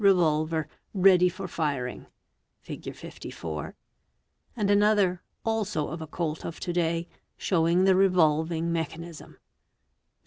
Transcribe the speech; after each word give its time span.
Revolver 0.03 0.67
read; 0.95 1.31
for 1.31 1.47
firing, 1.47 2.07
Fig. 2.63 2.95
54 2.95 3.75
and 4.55 4.71
another, 4.71 5.21
also 5.45 5.89
of 5.89 6.01
a 6.01 6.07
"Colt" 6.07 6.43
of 6.43 6.59
to 6.61 6.73
day, 6.73 7.07
showing 7.37 7.85
th 7.85 7.93
revolving 7.95 8.73
mechanism, 8.73 9.33
Fig. 9.33 9.39